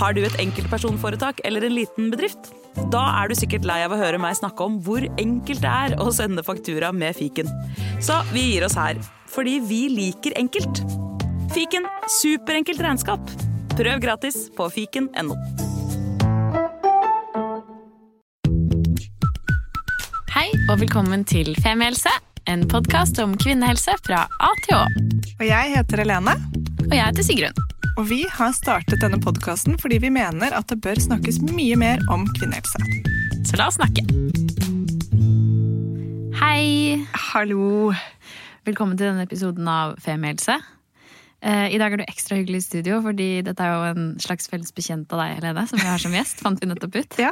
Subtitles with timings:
[0.00, 2.54] Har du et enkeltpersonforetak eller en liten bedrift?
[2.92, 5.96] Da er du sikkert lei av å høre meg snakke om hvor enkelt det er
[6.00, 7.50] å sende faktura med fiken.
[8.00, 8.96] Så vi gir oss her,
[9.28, 10.80] fordi vi liker enkelt.
[11.52, 11.84] Fiken
[12.16, 13.34] superenkelt regnskap.
[13.76, 15.36] Prøv gratis på fiken.no.
[20.32, 22.14] Hei og velkommen til Femihelse,
[22.48, 24.84] en podkast om kvinnehelse fra A til Å.
[25.40, 26.38] Og jeg heter Helene,
[26.90, 27.58] Og jeg heter Sigrun.
[28.00, 32.02] og vi har startet denne podkasten fordi vi mener at det bør snakkes mye mer
[32.10, 32.80] om kvinnehelse.
[33.46, 34.02] Så la oss snakke.
[36.40, 36.98] Hei!
[37.30, 37.92] Hallo!
[38.66, 40.58] Velkommen til denne episoden av Femihelse.
[41.42, 44.48] Eh, I dag er du ekstra hyggelig i studio, fordi dette er jo en slags
[44.50, 46.42] felles bekjent av deg, Helene, som vi har som gjest.
[46.44, 47.16] fant vi nettopp ut.
[47.18, 47.30] Ja,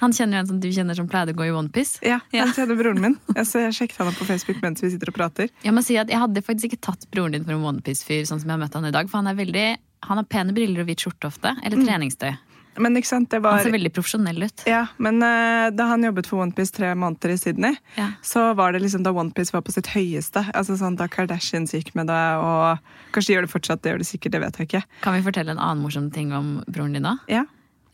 [0.00, 1.98] Han kjenner jo en som du kjenner som pleide å gå i Onepiece.
[2.02, 2.44] ja, Ja.
[2.46, 3.18] jeg kjenner broren min.
[3.34, 5.50] Jeg, så jeg sjekket han opp på Facebook mens vi sitter og prater.
[5.64, 8.38] Jeg må si at jeg hadde faktisk ikke tatt broren din for en Onepiece-fyr, sånn
[8.40, 9.68] som jeg har møtt han i dag, for han er veldig
[10.06, 12.30] han har pene briller og hvit skjorte ofte, eller treningstøy.
[12.78, 14.62] Men ikke sant, det Han ser veldig profesjonell ut.
[14.66, 18.10] ja, men uh, da han jobbet for OnePiece tre måneder i Sydney, Ja.
[18.22, 20.44] så var det liksom da OnePiece var på sitt høyeste.
[20.54, 22.78] Altså sånn Da Kardashians gikk med det, og
[23.12, 24.82] kanskje de gjør det fortsatt, det gjør de sikkert, det vet jeg ikke.
[25.02, 27.16] Kan vi fortelle en annen morsom ting om broren din da?
[27.28, 27.44] Ja,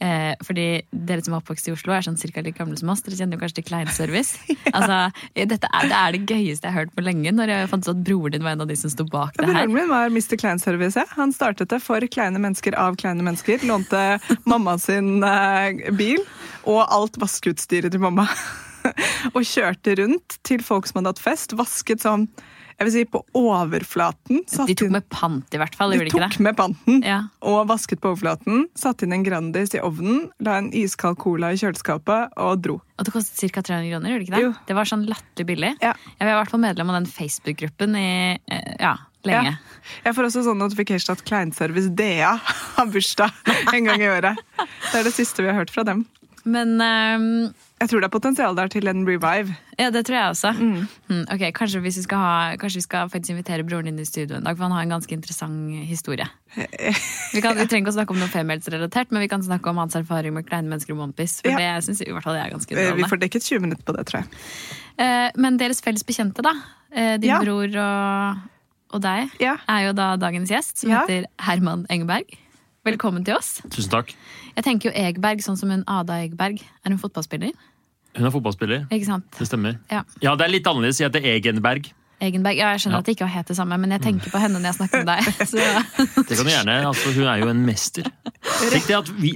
[0.03, 3.05] Eh, fordi dere som er oppvokst i Oslo, er sånn cirka like gamle som oss.
[3.06, 4.41] Dere kjenner jo kanskje til Kleinservice.
[4.77, 4.98] altså,
[5.34, 7.87] eh, dette er, det er det gøyeste jeg har hørt på lenge, når jeg fant
[7.87, 9.62] ut at broren din var en av de som sto bak det her.
[9.62, 10.37] Broren min var Mr.
[10.41, 10.98] Kleinservice.
[11.00, 11.06] Ja.
[11.19, 13.62] Han startet det for kleine mennesker av kleine mennesker.
[13.69, 14.05] Lånte
[14.50, 16.22] mamma sin eh, bil
[16.65, 18.28] og alt vaskeutstyret til mamma.
[19.37, 21.55] og kjørte rundt til folk som hadde hatt fest.
[21.56, 22.27] Vasket sånn,
[22.78, 24.42] jeg vil si på overflaten.
[24.50, 25.91] satt De tok inn- med pant, i hvert fall.
[25.92, 27.22] de tok med panten Ja.
[27.42, 28.66] og vasket på overflaten.
[28.75, 32.81] Satte inn en Grandis i ovnen, la en iskald cola i kjøleskapet og dro.
[32.98, 33.61] Og det kostet ca.
[33.62, 34.42] 300 kroner, gjorde det ikke det?
[34.42, 34.53] Jo.
[34.66, 35.72] Det var sånn latterlig billig.
[35.83, 35.94] Ja.
[36.19, 39.55] Jeg var i hvert fall medlem av den Facebook-gruppen i eh, ja, lenge.
[39.55, 39.56] Ja.
[40.05, 42.36] Jeg får også sånn notification at Kleinservice DA
[42.77, 43.33] har bursdag
[43.75, 44.36] en gang i året.
[44.92, 46.06] Det er det siste vi har hørt fra dem.
[46.44, 47.50] Men eh,
[47.83, 49.55] Jeg tror det er potensial der til en revive.
[49.78, 50.53] Ja, det tror jeg også.
[50.56, 54.04] Mm, ok, Kanskje, hvis vi skal ha, kanskje vi skal faktisk invitere broren din i
[54.06, 56.25] studio en dag, for han har en ganske interessant historie.
[56.54, 59.82] Vi, kan, vi trenger ikke å snakke om noe femihetsrelatert, men vi kan snakke om
[59.82, 61.43] hans erfaring med kleine mennesker og Onepiece.
[61.43, 61.59] For Ja.
[61.75, 63.03] det synes jeg i hvert fall jeg er ganske underholdende.
[63.03, 64.28] Vi får dekket 20 minutter på det, tror jeg.
[65.03, 66.54] Eh, men deres felles bekjente, da.
[66.94, 67.41] eh, Din Ja.
[67.43, 68.38] bror og,
[68.94, 69.56] og deg, Ja.
[69.69, 71.03] er jo da dagens gjest, som Ja.
[71.03, 72.38] heter Herman Engeberg.
[72.87, 73.60] Velkommen til oss.
[73.69, 74.15] Tusen takk.
[74.56, 76.60] Jeg tenker jo Egberg, sånn som hun Ada Egberg.
[76.84, 77.53] Er hun fotballspiller?
[78.15, 78.84] Hun er fotballspiller.
[78.94, 79.26] Ikke sant?
[79.38, 79.78] Det stemmer.
[79.91, 80.04] Ja.
[80.22, 81.00] Ja, det er litt annerledes.
[81.03, 81.88] Jeg heter Egenberg.
[82.22, 82.56] Egenberg.
[82.56, 83.03] Ja, jeg skjønner Ja.
[83.03, 85.10] at det ikke het det samme, men jeg tenker på henne når jeg snakker med
[85.10, 85.25] deg.
[85.50, 86.22] Så.
[86.28, 86.76] Det kan du gjerne.
[86.87, 88.06] Altså, hun er jo en mester.
[88.70, 89.32] Tenk det at vi,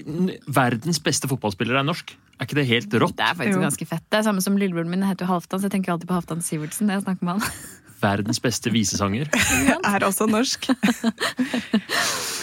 [0.47, 2.15] verdens beste fotballspiller er norsk.
[2.39, 3.17] Er ikke det helt rått?
[3.19, 3.65] Det er faktisk Jo.
[3.67, 4.05] ganske fett.
[4.09, 6.41] Det er samme som lillebroren min heter jo Halvdan, så jeg tenker alltid på Halvdan
[6.47, 7.51] Sivertsen når jeg snakker med han.
[8.01, 9.29] Verdens beste visesanger.
[9.85, 10.69] Er også norsk.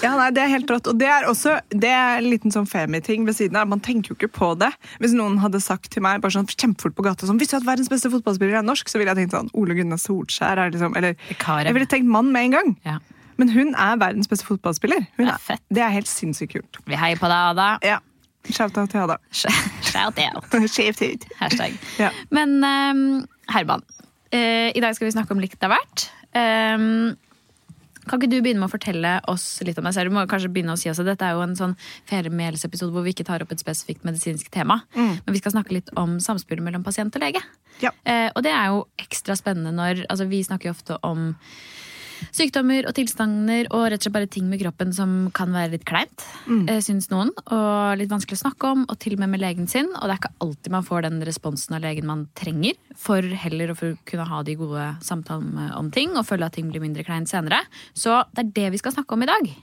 [0.04, 0.88] Ja, nei, Det er helt rått.
[0.92, 3.66] Og det er også det er en liten sånn femi-ting ved siden av.
[3.72, 4.68] Man tenker jo ikke på det.
[5.02, 7.66] Hvis noen hadde sagt til meg bare sånn kjempefort på gata sånn, Hvis du at
[7.66, 10.94] verdens beste fotballspiller er norsk, så ville jeg tenkt sånn Ole Gunnar Solskjær er liksom
[11.00, 11.72] Eller Karev.
[11.72, 12.74] jeg ville tenkt mann med en gang.
[12.86, 12.98] Ja.
[13.40, 15.08] Men hun er verdens beste fotballspiller.
[15.18, 15.64] Hun Det er er, fett.
[15.74, 16.78] det er helt sinnssykt kult.
[16.86, 17.70] Vi heier på deg, Ada.
[17.84, 17.98] Ja.
[18.46, 19.18] Shout-out til Ada.
[19.32, 20.60] Shout out.
[20.76, 21.26] Skjevt ut.
[21.40, 21.80] Hashtag.
[21.98, 22.12] Ja.
[22.30, 26.08] Men um, Herman, eh, i dag skal vi snakke om likt av hvert.
[26.36, 27.16] Ehm,
[28.06, 30.12] kan ikke du begynne med å fortelle oss litt om deg selv?
[30.12, 31.74] Du må kanskje begynne å si også, Dette er jo en sånn
[32.10, 34.84] feriemeddelsepisode hvor vi ikke tar opp et spesifikt medisinsk tema.
[34.94, 37.42] Men vi skal snakke litt om samspillet mellom pasient og lege.
[37.82, 37.92] Ja.
[38.06, 41.34] Eh, og det er jo ekstra spennende når altså Vi snakker jo ofte om
[42.36, 45.86] sykdommer og tilstander og rett og slett bare ting med kroppen som kan være litt
[45.88, 46.68] kleint, mm.
[46.86, 47.34] syns noen.
[47.46, 49.92] Og litt vanskelig å snakke om, og til og med med legen sin.
[50.00, 53.74] Og det er ikke alltid man får den responsen av legen man trenger, for heller
[53.74, 53.78] å
[54.08, 57.64] kunne ha de gode samtalene om ting og føle at ting blir mindre kleint senere.
[57.94, 59.56] Så det er det vi skal snakke om i dag.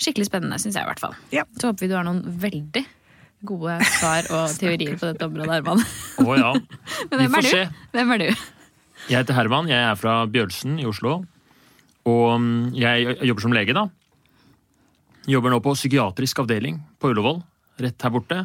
[0.00, 1.16] Skikkelig spennende, syns jeg i hvert fall.
[1.34, 1.46] Ja.
[1.58, 2.84] Så håper vi du har noen veldig
[3.44, 5.84] gode svar og teorier på dette området, Herman.
[6.24, 6.52] Oh, ja.
[7.10, 7.62] Men hvem er se.
[7.62, 7.86] du?
[7.96, 8.28] Hvem er du?
[9.04, 9.70] Jeg heter Herman.
[9.72, 11.22] Jeg er fra Bjølsen i Oslo.
[12.08, 13.88] Og mm, jeg jobber som lege, da.
[15.30, 17.40] Jobber nå på psykiatrisk avdeling på Ullevål,
[17.80, 18.44] rett her borte.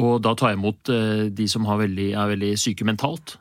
[0.00, 3.36] Og da tar jeg imot eh, de som veldig, er veldig syke mentalt.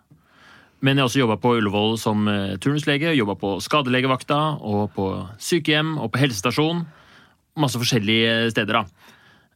[0.82, 3.14] Men jeg har også jobba på Ullevål som eh, turnuslege.
[3.16, 5.08] Jobba på skadelegevakta og på
[5.40, 6.84] sykehjem og på helsestasjon.
[7.62, 9.12] Masse forskjellige steder, da.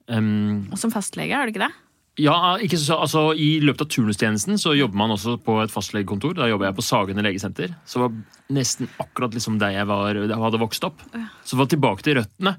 [0.05, 1.73] Um, Og som fastlege, er du ikke det?
[2.21, 6.37] Ja, ikke så, altså I løpet av turnustjenesten så jobber man også på et fastlegekontor.
[6.37, 7.75] Da jobber jeg på Sagene legesenter.
[7.87, 8.15] Så var
[8.55, 11.03] nesten akkurat liksom der jeg var, jeg hadde vokst opp.
[11.43, 12.55] Så var tilbake til røttene.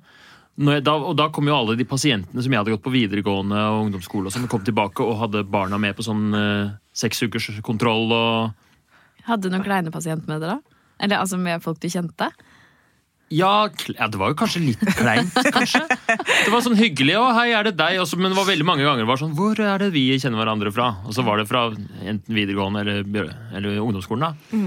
[0.56, 3.60] Jeg, da, og da kom jo alle de pasientene som jeg hadde gått på videregående
[3.74, 7.50] og ungdomsskole, og sånn, kom tilbake og hadde barna med på sånn eh, seks ukers
[7.60, 8.54] og
[9.26, 10.60] Hadde du noen kleine pasient med dere?
[11.02, 12.30] Eller altså med folk du kjente?
[13.34, 15.80] Ja, ja, det var jo kanskje litt kleint, kanskje.
[16.06, 17.98] Det var sånn hyggelig, og hei, er det deg?
[17.98, 20.70] Også, men det var veldig mange ganger var sånn, hvor er det vi kjenner hverandre
[20.74, 20.92] fra?
[21.08, 24.60] Og så var det fra enten videregående eller, eller ungdomsskolen, da.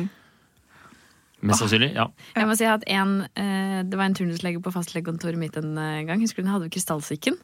[1.42, 2.06] Mest sannsynlig, ja.
[2.36, 6.04] Jeg må si at en, eh, Det var en turnuslege på fastlegekontoret mitt en eh,
[6.04, 6.20] gang.
[6.20, 7.38] Husker du den hadde krystallsyken?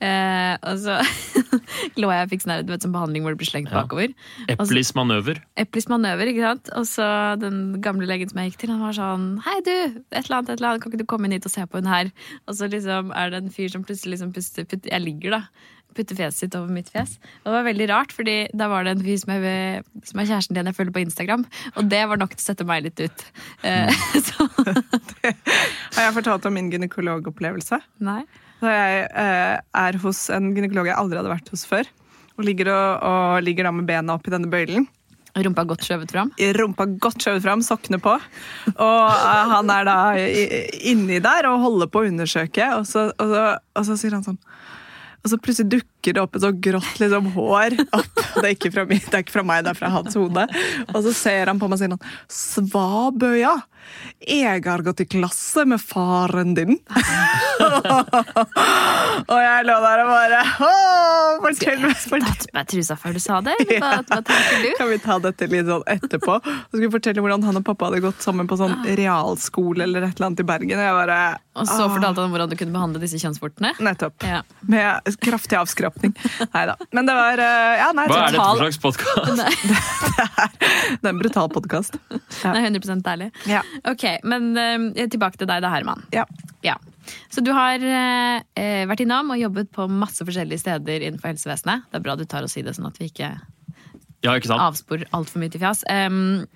[0.00, 0.96] Eh, og så
[2.00, 3.82] lå jeg og fikk sånn vet, sånn behandling hvor det blir slengt Ja.
[3.82, 4.14] bakover.
[4.48, 5.42] Eplis manøver.
[5.60, 6.72] Eplis manøver, ikke sant?
[6.78, 7.06] Og så
[7.40, 9.74] den gamle legen som jeg gikk til, han var sånn Hei, du!
[10.10, 10.82] Et eller annet, et eller annet.
[10.82, 12.10] Kan ikke du komme inn hit og se på hun her?
[12.48, 15.42] Og så liksom er det en fyr som plutselig liksom puster putt, Jeg ligger, da.
[15.94, 17.16] Putter fjeset sitt over mitt fjes.
[17.42, 19.34] Og det var veldig rart, fordi da var det en fyr som,
[20.10, 21.44] som er kjæresten din jeg følger på Instagram.
[21.78, 23.26] Og det var nok til å sette meg litt ut.
[23.64, 23.92] Uh,
[24.28, 24.48] så
[25.94, 27.80] Har jeg fortalt om min gynekologopplevelse?
[28.04, 28.22] nei.
[28.62, 31.88] Da jeg uh, er hos en gynekolog jeg aldri hadde vært hos før,
[32.38, 34.86] og ligger, og, og ligger da med bena i denne bøylen.
[35.34, 36.30] Rumpa godt skjøvet fram.
[36.54, 38.12] Rumpa godt skjøvet fram, sokkene på.
[38.70, 39.96] Og eh, han er da
[40.86, 44.22] inni der og holder på å undersøke, og så, og så, og så sier han
[44.26, 44.38] sånn
[45.24, 47.78] og så plutselig dukker det opp et sånt grått liksom, hår.
[47.96, 48.18] Opp.
[48.34, 50.44] Det, er ikke fra, mi- det er ikke fra meg, det er fra hans hode.
[50.92, 53.54] Og så ser han på meg og sier han, Svabøya,
[54.24, 56.78] jeg har gått i klasse med faren din.
[59.30, 63.14] og jeg lå der og bare Åh, fortell meg, fortell Tatt på meg trusa før
[63.14, 63.54] du sa det?
[63.62, 64.68] Eller hva, hva tenker du?
[64.78, 66.34] kan vi ta dette litt sånn etterpå?
[66.40, 70.08] Og skal vi fortelle hvordan han og pappa hadde gått sammen på sånn realskole eller
[70.08, 70.78] et eller annet i Bergen.
[70.80, 71.18] Og jeg bare
[71.54, 73.74] Og så ah, fortalte han hvordan du kunne behandle disse kjønnsvortene.
[73.84, 74.16] Nettopp.
[74.26, 74.40] Ja.
[74.70, 76.14] Med kraftig avskrapning.
[76.54, 76.74] Nei da.
[76.96, 79.36] Men det var eh, Ja, nei, Hva er dette for slags podkast?
[81.00, 81.98] det er en brutal podkast.
[82.10, 83.30] Det er 100% ærlig.
[83.50, 83.62] Ja.
[83.90, 86.04] Ok, men uh, tilbake til deg da, Herman.
[86.14, 86.26] ja.
[86.64, 86.78] Ja.
[87.28, 88.38] Så du har uh,
[88.88, 91.82] vært innom og jobbet på masse forskjellige steder innenfor helsevesenet.
[91.90, 93.28] Det er bra du tar og sier det, sånn at vi ikke
[94.24, 94.62] Ja, ikke sant?
[94.64, 95.82] avsporer altfor mye til fjas.
[95.90, 96.46] Um,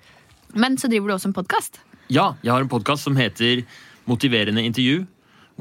[0.57, 1.77] men så driver du også en podkast.
[2.09, 3.61] Ja, jeg har en podkast som heter
[4.09, 5.03] Motiverende intervju.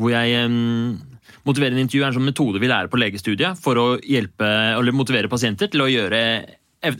[0.00, 0.96] Hvor jeg um,
[1.44, 5.28] Motiverende intervju er en sånn metode vi lærer på legestudiet for å hjelpe, eller motivere
[5.28, 6.22] pasienter til å gjøre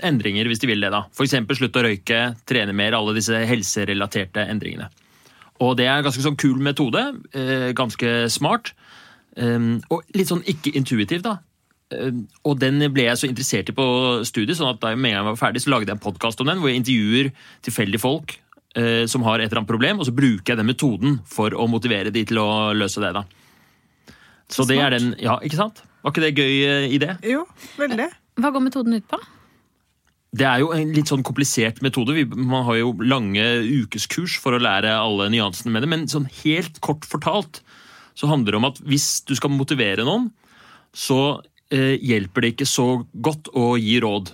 [0.04, 0.92] endringer hvis de vil det.
[0.94, 1.04] da.
[1.12, 1.36] F.eks.
[1.58, 4.90] slutte å røyke, trene mer, alle disse helserelaterte endringene.
[5.64, 7.02] Og det er en ganske sånn kul metode.
[7.34, 8.74] Eh, ganske smart.
[9.38, 11.38] og litt sånn ikke intuitiv, da.
[11.88, 13.84] Um, og den ble jeg så interessert i på
[14.28, 16.68] studiet, sånn at da jeg var ferdig, så lagde jeg en podkast om den, hvor
[16.68, 17.30] jeg intervjuer
[17.64, 18.34] tilfeldige folk
[18.76, 21.68] eh, som har et eller annet problem, og så bruker jeg den metoden for å
[21.70, 23.14] motivere de til å løse det.
[23.16, 23.24] da.
[24.52, 25.80] Så det er den, ja, ikke sant?
[26.04, 27.14] Var ikke det gøy eh, idé?
[27.26, 27.46] Jo,
[27.80, 28.10] veldig.
[28.38, 29.20] Hva går metoden ut på?
[30.36, 32.12] Det er jo en litt sånn komplisert metode.
[32.36, 36.82] Man har jo lange ukeskurs for å lære alle nyansene med det, men sånn helt
[36.84, 37.62] kort fortalt
[38.18, 40.26] så handler det om at hvis du skal motivere noen,
[40.92, 41.38] så
[41.70, 44.32] eh, hjelper det ikke så godt å gi råd.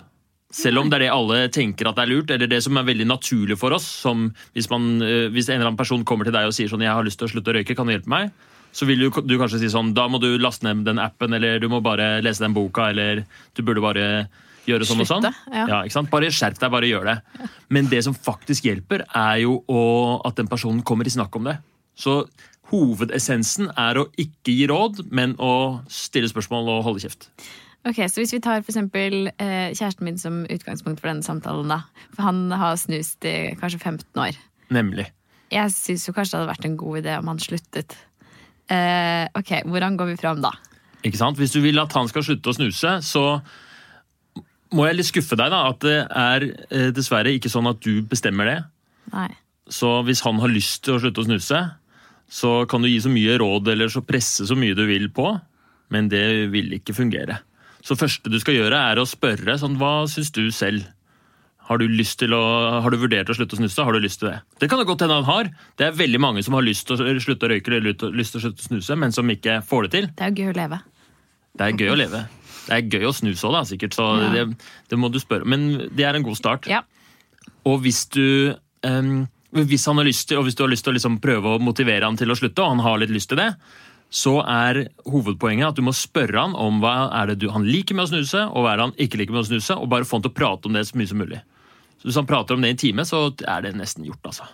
[0.55, 2.87] Selv om det er det alle tenker at det er lurt, eller det som er
[2.87, 3.87] veldig naturlig for oss.
[3.87, 6.82] som Hvis, man, eh, hvis en eller annen person kommer til deg og sier sånn
[6.82, 8.32] 'jeg har lyst til å slutte å røyke, kan du hjelpe meg?'
[8.73, 11.58] Så vil du, du kanskje si sånn 'da må du laste ned den appen', eller
[11.58, 14.29] 'du må bare lese den boka', eller 'du burde bare
[14.69, 15.28] gjøre sånn og sånn'.
[15.52, 15.82] Ja.
[15.84, 16.02] Ja?
[16.11, 17.49] Bare skjerp deg, bare gjør det.
[17.69, 21.44] Men det som faktisk hjelper, er jo å, at den personen kommer i snakk om
[21.44, 21.58] det.
[21.96, 22.25] Så
[22.72, 27.28] hovedessensen er å ikke gi råd, men å stille spørsmål og holde kjeft.
[27.84, 31.69] Ok, Så hvis vi tar for eksempel eh, kjæresten min som utgangspunkt for denne samtalen,
[31.69, 31.82] da.
[32.17, 34.38] For han har snust i kanskje 15 år.
[34.72, 35.10] Nemlig.
[35.52, 37.96] Jeg syns jo kanskje det hadde vært en god idé om han sluttet.
[38.72, 40.55] Eh, ok, hvordan går vi fram da?
[41.05, 41.37] Ikke sant?
[41.37, 43.24] Hvis du vil at han skal slutte å snuse, så
[44.74, 45.62] må jeg litt skuffe deg, da.
[45.70, 48.58] At det er eh, dessverre ikke sånn at du bestemmer det.
[49.14, 49.31] Nei.
[49.70, 51.62] Så hvis han har lyst til å slutte å snuse,
[52.34, 55.31] så kan du gi så mye råd eller så presse så mye du vil på,
[55.94, 57.38] men det vil ikke fungere.
[57.84, 60.86] Så første du skal gjøre, er å spørre sånn, hva syns du selv?
[61.64, 62.43] Har du, lyst til å,
[62.84, 63.84] har du vurdert å slutte å snuse?
[63.86, 64.38] Har du lyst til det?
[64.60, 65.48] Det kan det godt hende han har.
[65.81, 68.43] Det er veldig mange som har lyst til å slutte å røyke eller lyst til
[68.43, 70.08] å slutte å snuse, men som ikke får det til.
[70.12, 70.81] Det er gøy å leve.
[71.56, 72.20] Det er gøy å leve.
[72.65, 73.94] Det er gøy å snuse òg, sikkert.
[73.97, 74.31] Så Ja.
[74.33, 74.56] det,
[74.89, 75.44] det må du spørre.
[75.44, 76.67] Men det er en god start.
[76.71, 76.83] Ja.
[77.65, 78.55] Og hvis du
[78.85, 81.55] um, hvis han har lyst til, og hvis du har lyst til å liksom prøve
[81.55, 83.53] å motivere han til å slutte, og han har litt lyst til det,
[84.15, 87.94] så er hovedpoenget at du må spørre han om hva er det du, han liker
[87.94, 90.06] med å snuse, og hva er det han ikke liker med å snuse, og bare
[90.06, 91.41] få han til å prate om det så mye som mulig.
[91.99, 94.51] Så Hvis han prater om det i en time, så er det nesten gjort, altså.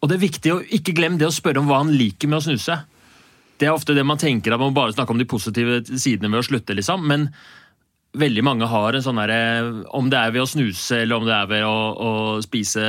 [0.00, 2.40] Og det er viktig å ikke glemme det å spørre om hva han liker med
[2.40, 2.76] å snuse.
[3.60, 6.40] Det er ofte det man tenker at man bare snakker om de positive sidene ved
[6.40, 7.04] å slutte, liksom.
[7.06, 7.28] Men
[8.16, 9.40] veldig mange har en sånn derre
[9.94, 12.12] Om det er ved å snuse, eller om det er ved å, å
[12.44, 12.84] spise,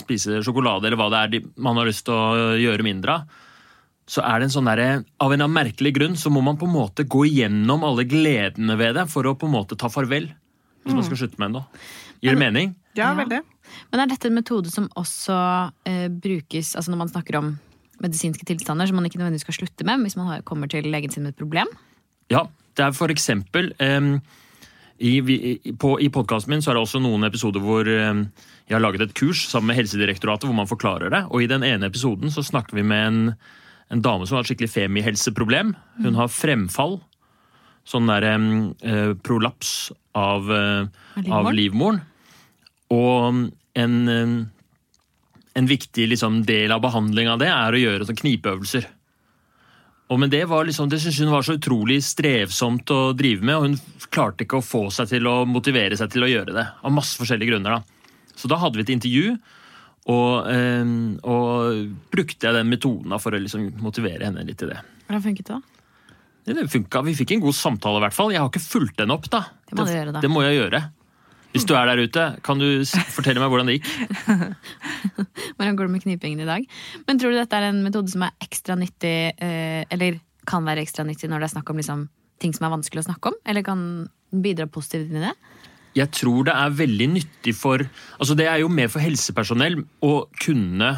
[0.00, 3.44] spise sjokolade, eller hva det er de, man har lyst til å gjøre mindre av,
[4.08, 4.88] så er det en sånn derre
[5.20, 8.76] Av en eller merkelig grunn så må man på en måte gå igjennom alle gledene
[8.80, 10.30] ved det for å på en måte ta farvel.
[10.84, 11.80] Hvis man skal slutte med noe.
[12.24, 12.72] Gir det mening?
[12.96, 13.42] Ja, veldig.
[13.92, 15.36] Men er dette en metode som også
[15.86, 17.50] eh, brukes altså når man snakker om
[18.02, 21.26] medisinske tilstander som man ikke nødvendigvis skal slutte med hvis man kommer til legen sin
[21.26, 21.70] med et problem?
[22.32, 24.18] Ja, det er for eksempel um,
[24.98, 27.86] i, i, på, I podkasten min så er det også noen episoder hvor
[28.68, 31.22] jeg har laget et kurs sammen med Helsedirektoratet hvor man forklarer det.
[31.30, 33.20] Og i den ene episoden så snakker vi med en,
[33.94, 35.72] en dame som har et skikkelig femihelseproblem.
[36.02, 36.98] Hun har fremfall.
[37.88, 38.74] Sånn der um,
[39.24, 40.90] prolaps av, uh,
[41.32, 42.02] Av livmoren?
[42.92, 43.96] Og en,
[45.54, 48.88] en viktig liksom, del av behandlinga av det er å gjøre sånn knipeøvelser.
[50.08, 53.56] Og men det var liksom, det syntes hun var så utrolig strevsomt å drive med,
[53.56, 56.64] og hun klarte ikke å få seg til å motivere seg til å gjøre det.
[56.80, 57.76] Av masse forskjellige grunner.
[57.76, 58.12] da.
[58.38, 59.34] Så da hadde vi et intervju,
[60.08, 60.92] og, eh,
[61.28, 64.80] og brukte jeg den metoden for å liksom motivere henne litt til det.
[65.08, 65.58] Hvordan funket det?
[65.58, 65.78] da?
[66.48, 67.02] Det funka.
[67.04, 68.32] Vi fikk en god samtale, i hvert fall.
[68.32, 69.44] Jeg har ikke fulgt den opp, da.
[69.68, 70.22] Det må du gjøre, da.
[70.24, 70.80] Det må jeg gjøre.
[71.54, 72.66] Hvis du er der ute, kan du
[73.16, 73.88] fortelle meg hvordan det gikk?
[75.56, 76.66] Hvordan går det med knipingen i dag?
[77.08, 80.84] Men tror du dette er en metode som er ekstra nyttig, eh, eller kan være
[80.84, 82.04] ekstra nyttig når det er snakk om liksom,
[82.42, 83.38] ting som er vanskelig å snakke om?
[83.48, 83.80] Eller kan
[84.28, 85.34] bidra positivt inn i det?
[85.96, 90.12] Jeg tror det er veldig nyttig for Altså Det er jo mer for helsepersonell å
[90.44, 90.92] kunne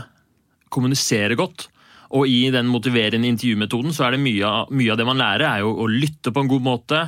[0.71, 1.69] kommunisere godt.
[2.19, 5.47] Og i den motiverende intervjumetoden så er det mye av, mye av det man lærer,
[5.47, 7.03] er jo å lytte på en god måte.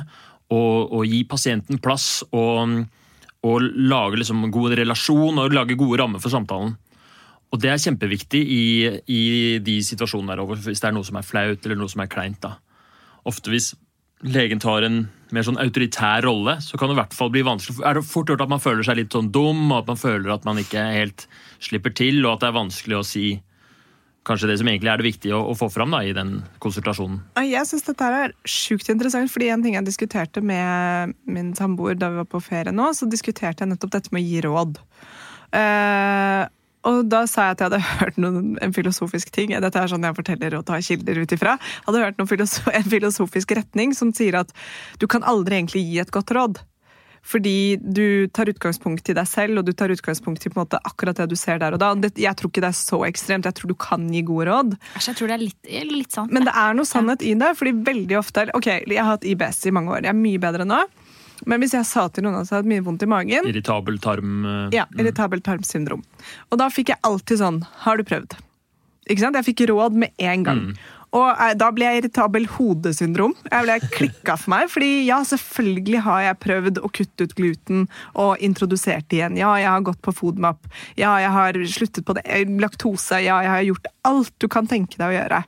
[0.53, 2.23] Og, og gi pasienten plass.
[2.31, 2.83] Og,
[3.43, 6.77] og lage liksom en god relasjon og lage gode rammer for samtalen.
[7.53, 8.63] Og det er kjempeviktig i,
[9.05, 9.23] i
[9.61, 12.09] de situasjonene der over, hvis det er noe som er flaut eller noe som er
[12.09, 12.39] kleint.
[12.41, 12.55] da.
[13.29, 13.73] Ofte hvis
[14.23, 15.03] legen tar en
[15.35, 17.83] mer sånn autoritær rolle, så kan det i hvert fall bli vanskelig.
[17.85, 20.33] Er det fort gjort at man føler seg litt sånn dum, og at man føler
[20.33, 21.27] at man ikke helt
[21.63, 23.27] slipper til, og at det er vanskelig å si
[24.27, 27.21] kanskje det som egentlig er det viktige å, å få fram da, i den konsultasjonen.
[27.43, 32.11] Jeg syns dette er sjukt interessant, fordi en ting jeg diskuterte med min samboer da
[32.11, 34.83] vi var på ferie nå, så diskuterte jeg nettopp dette med å gi råd.
[35.53, 36.43] Uh,
[36.89, 39.55] og da sa jeg at jeg hadde hørt noen, en filosofisk ting.
[39.63, 41.55] Dette er sånn jeg forteller og tar kilder ut ifra.
[41.87, 44.51] Hadde hørt noen filoso en filosofisk retning som sier at
[44.99, 46.63] du kan aldri egentlig gi et godt råd.
[47.23, 50.79] Fordi du tar utgangspunkt i deg selv, og du tar utgangspunkt i på en måte
[50.83, 51.93] akkurat det du ser der og da.
[51.95, 53.47] Det, jeg tror ikke det er så ekstremt.
[53.47, 54.75] Jeg tror du kan gi gode råd.
[54.99, 56.33] Jeg tror det er litt, litt sant.
[56.35, 59.63] Men det er noe sannhet i det, fordi veldig ofte Ok, jeg har hatt IBS
[59.69, 60.03] i mange år.
[60.03, 60.81] Jeg er mye bedre nå.
[61.49, 64.43] Men hvis jeg sa til noen at jeg hadde mye vondt i magen Irritabel tarm
[64.43, 66.03] Uh, Ja, irritabel tarmsyndrom.
[66.51, 68.35] Og da fikk jeg alltid sånn Har du prøvd?
[69.07, 69.35] Ikke sant?
[69.39, 70.61] Jeg fikk råd med en gang.
[71.13, 73.35] Og eh, da ble jeg irritabel hodesyndrom.
[73.49, 74.69] Jeg ble klikka for meg.
[74.73, 77.87] fordi ja, selvfølgelig har jeg prøvd å kutte ut gluten
[78.19, 79.39] og introdusert det igjen.
[79.39, 80.69] Ja, jeg har gått på FODMAP.
[80.99, 82.25] Ja, jeg har sluttet på det.
[82.61, 83.21] laktose.
[83.23, 85.43] Ja, jeg har gjort alt du kan tenke deg å gjøre.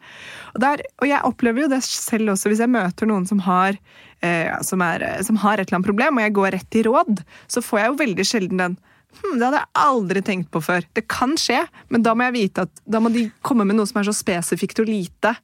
[0.53, 3.77] Og, der, og jeg opplever jo det selv også hvis jeg møter noen som har,
[4.21, 7.23] eh, som, er, som har et eller annet problem, og jeg går rett i råd,
[7.51, 8.77] så får jeg jo veldig sjelden den
[9.15, 10.85] Hm, det hadde jeg aldri tenkt på før.
[10.95, 11.61] Det kan skje,
[11.93, 14.15] men da må jeg vite at da må de komme med noe som er så
[14.15, 15.35] spesifikt og lite,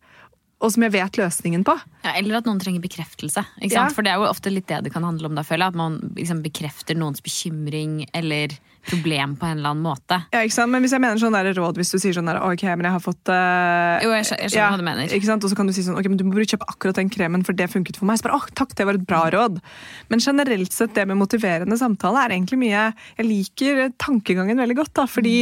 [0.61, 1.73] og som jeg vet løsningen på.
[2.05, 3.41] Ja, eller at noen trenger bekreftelse.
[3.65, 3.87] Ja.
[3.93, 5.35] For det er jo ofte litt det det kan handle om.
[5.37, 8.53] da, føler jeg, At man liksom bekrefter noens bekymring eller
[8.89, 10.17] problem på en eller annen måte.
[10.33, 10.71] Ja, ikke sant?
[10.73, 12.95] Men hvis jeg mener sånn der råd, hvis du sier sånn der, ok, men jeg
[12.95, 15.13] har fått uh, Jo, jeg skjø- jeg skjønner hva du mener.
[15.17, 15.45] Ikke sant?
[15.45, 17.53] Og så kan du si sånn, ok, men du må kjøpe akkurat den kremen, for
[17.57, 18.17] det funket for meg.
[18.17, 19.61] Så bare, åh, takk, det var et bra råd.
[20.09, 22.87] Men generelt sett, det med motiverende samtale er egentlig mye
[23.19, 25.35] Jeg liker tankegangen veldig godt, da, fordi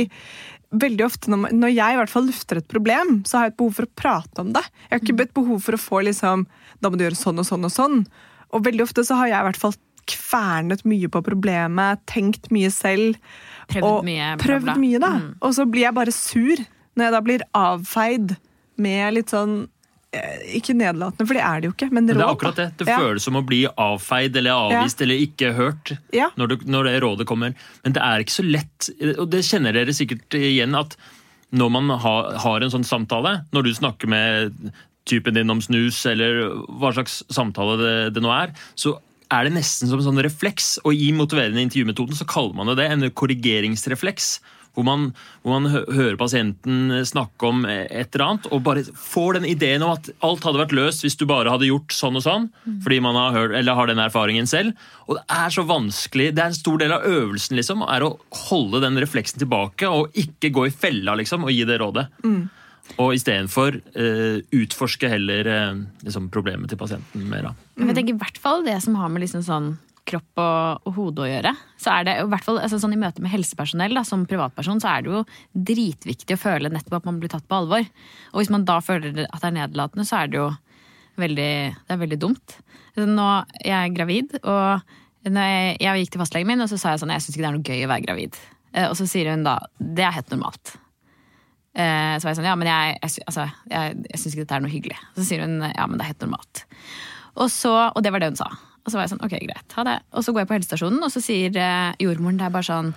[0.69, 3.59] veldig ofte når, når jeg i hvert fall lufter et problem, så har jeg et
[3.61, 4.63] behov for å prate om det.
[4.85, 6.47] Jeg har ikke et behov for å få liksom
[6.79, 8.01] Da må du gjøre sånn og sånn og sånn.
[8.55, 9.77] Og veldig ofte så har jeg i hvert fall
[10.09, 13.17] kvernet mye på problemet, tenkt mye selv.
[13.69, 14.77] Prøvd og mye, Prøvd Prøvd bra.
[14.81, 15.11] mye, da.
[15.21, 15.33] Mm.
[15.45, 16.63] Og så blir jeg bare sur
[16.97, 18.33] når jeg da blir avfeid
[18.81, 19.59] med litt sånn
[20.11, 22.67] Ikke nedlatende, for det er det jo ikke, men Men det er akkurat det.
[22.79, 22.97] Det Ja.
[22.97, 26.29] føles som å bli avfeid eller avvist eller ikke hørt Ja.
[26.35, 27.53] når, det, når det rådet kommer.
[27.83, 28.89] Men det er ikke så lett,
[29.19, 30.95] og det kjenner dere sikkert igjen, at
[31.53, 34.73] når man har, har en sånn samtale, når du snakker med
[35.05, 38.97] typen din om snus, eller hva slags samtale det, det nå er, så
[39.29, 40.79] er det nesten som en sånn refleks.
[40.85, 44.39] Og i motiverende intervjumetoden så kaller man det det, en korrigeringsrefleks.
[44.79, 45.09] Hvor man,
[45.43, 49.97] hvor man hører pasienten snakke om et eller annet, og bare får den ideen om
[49.97, 52.47] at alt hadde vært løst hvis du bare hadde gjort sånn og sånn,
[52.85, 54.77] fordi man har, hørt, eller har den erfaringen selv.
[55.09, 58.13] Og det er så vanskelig, det er en stor del av øvelsen liksom, er å
[58.47, 62.07] holde den refleksen tilbake, og ikke gå i fella liksom, og gi det rådet.
[62.97, 67.51] Og istedenfor uh, utforske heller uh, liksom, problemet til pasienten mer.
[67.77, 67.91] Mm.
[67.91, 69.75] Jeg tenker i hvert fall det som har med liksom sånn
[70.07, 71.53] kropp og, og hode å gjøre.
[71.81, 74.81] Så er det i hvert fall altså sånn I møte med helsepersonell da, som privatperson,
[74.83, 75.23] så er det jo
[75.71, 77.85] dritviktig å føle nettopp at man blir tatt på alvor.
[78.33, 80.49] Og hvis man da føler at det er nedlatende, så er det jo
[81.19, 82.57] veldig, det er veldig dumt.
[82.99, 83.29] Nå,
[83.63, 87.03] jeg er gravid, og når jeg, jeg gikk til fastlegen min og så sa jeg
[87.03, 88.39] sånn, jeg syns ikke det er noe gøy å være gravid.
[88.73, 90.75] Eh, og så sier hun da det er helt normalt.
[91.79, 94.57] Eh, så var jeg sånn ja, men jeg, jeg, altså, jeg, jeg syns ikke dette
[94.57, 94.99] er noe hyggelig.
[95.17, 96.63] Så sier hun ja, men det er helt normalt.
[97.35, 98.49] Og, så, og det var det hun sa.
[98.83, 99.97] Og så var jeg sånn ok, greit, ha det.
[100.15, 102.93] Og så går jeg på helsestasjonen, og så sier eh, jordmoren det bare sånn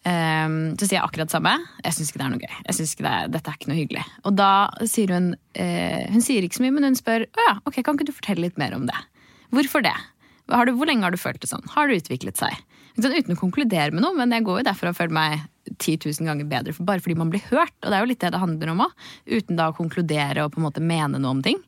[0.00, 1.50] Um, så sier jeg akkurat det samme.
[1.84, 2.52] Jeg syns ikke det er noe gøy.
[2.64, 4.04] Jeg synes ikke det er, Dette er ikke noe hyggelig.
[4.24, 4.52] Og da
[4.88, 7.98] sier hun eh, Hun sier ikke så mye, men hun spør å ja, ok, kan
[7.98, 8.96] ikke du fortelle litt mer om det.
[9.52, 9.92] Hvorfor det?
[10.48, 11.68] Du, hvor lenge har du følt det sånn?
[11.74, 12.56] Har det utviklet seg?
[12.96, 15.44] Sånn, Uten å konkludere med noe, men jeg går jo derfor og føler meg
[15.76, 17.76] 10 000 ganger bedre for, bare fordi man blir hørt.
[17.84, 18.96] Og det er jo litt det det handler om òg.
[19.28, 21.60] Uten da å konkludere og på en måte mene noe om ting.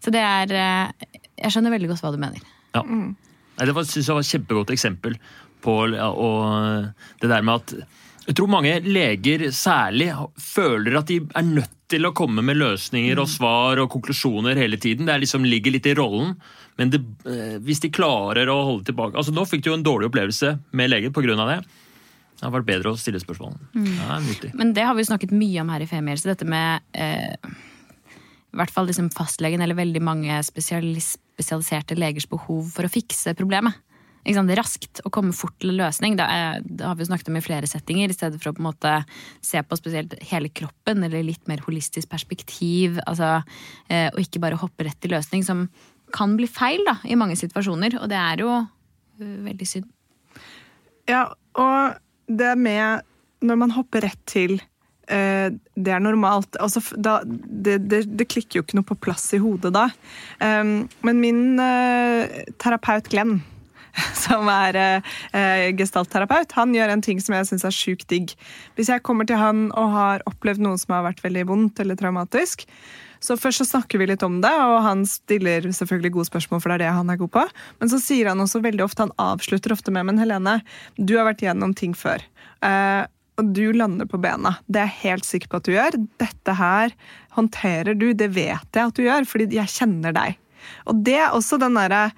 [0.00, 2.46] Så det er eh, Jeg skjønner veldig godt hva du mener.
[2.76, 2.84] Ja.
[2.86, 3.16] Mm.
[3.58, 5.16] det var, synes jeg var et kjempegodt eksempel
[5.60, 7.74] på det der med at
[8.28, 13.18] Jeg tror mange leger særlig føler at de er nødt til å komme med løsninger
[13.18, 15.08] og svar og konklusjoner hele tiden.
[15.08, 16.36] Det er liksom ligger litt i rollen.
[16.78, 19.84] Men det, eh, hvis de klarer å holde tilbake altså Nå fikk du jo en
[19.84, 21.34] dårlig opplevelse med legen pga.
[21.36, 21.58] det.
[22.40, 23.58] Det har vært bedre å stille spørsmål.
[23.74, 24.20] Ja.
[24.54, 26.30] Men det har vi snakket mye om her i Femihelse.
[26.30, 27.34] Dette med eh,
[28.50, 33.34] i hvert fall liksom fastlegen eller veldig mange spesialis spesialiserte legers behov for å fikse
[33.38, 33.78] problemet.
[34.20, 36.18] Raskt og komme fort til løsning.
[36.18, 38.10] Det, er, det har vi jo snakket om i flere settinger.
[38.10, 38.92] I stedet for å på en måte
[39.40, 43.00] se på spesielt hele kroppen eller litt mer holistisk perspektiv.
[43.08, 43.40] Altså,
[43.88, 45.64] eh, og ikke bare hoppe rett til løsning, som
[46.12, 47.96] kan bli feil da, i mange situasjoner.
[48.02, 49.88] Og det er jo eh, veldig synd.
[51.08, 51.24] Ja,
[51.56, 51.96] og
[52.28, 53.08] det med
[53.40, 54.58] når man hopper rett til
[55.10, 56.54] det er normalt.
[56.62, 59.88] Altså, da, det, det, det klikker jo ikke noe på plass i hodet da.
[60.38, 63.40] Men min eh, terapeut Glenn,
[64.24, 68.34] som er eh, gestaltterapeut, han gjør en ting som jeg syns er sjukt digg.
[68.78, 71.98] Hvis jeg kommer til han og har opplevd noe som har vært veldig vondt eller
[71.98, 72.66] traumatisk,
[73.20, 76.72] så først så snakker vi litt om det, og han stiller selvfølgelig gode spørsmål, for
[76.72, 77.42] det er det han er god på.
[77.82, 80.60] Men så sier han også veldig ofte, han avslutter ofte med, men Helene,
[80.96, 82.24] du har vært gjennom ting før.
[82.64, 83.02] Eh,
[83.40, 84.56] og du lander på bena.
[84.68, 85.98] Det er jeg helt sikker på at du gjør.
[86.20, 86.94] Dette her
[87.36, 90.38] håndterer du, det vet jeg at du gjør, fordi jeg kjenner deg.
[90.90, 92.10] Og det er også den derre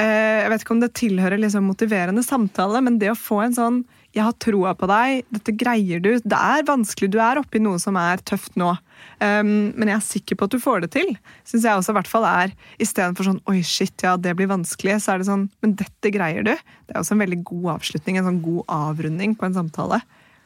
[0.00, 3.56] eh, Jeg vet ikke om det tilhører liksom motiverende samtale, men det å få en
[3.56, 5.24] sånn 'Jeg har troa på deg.
[5.34, 7.10] Dette greier du.' Det er vanskelig.
[7.10, 8.70] Du er oppi noe som er tøft nå.
[9.18, 11.16] Um, men jeg er sikker på at du får det til.
[11.42, 15.02] Synes jeg også i hvert fall er Istedenfor sånn 'oi, shit, ja, det blir vanskelig',
[15.02, 16.54] så er det sånn 'men dette greier du'.
[16.86, 20.00] Det er også en veldig god avslutning, en sånn god avrunding på en samtale.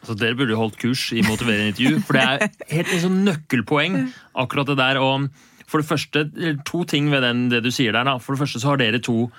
[0.06, 4.00] Så Dere burde holdt kurs i motiverende intervju, for det er helt sånn nøkkelpoeng.
[4.38, 5.00] akkurat det der.
[5.02, 5.28] Og
[5.68, 6.24] for det første,
[6.64, 8.06] To ting ved den, det du sier der.
[8.06, 8.18] Da.
[8.22, 9.30] For det første så har dere to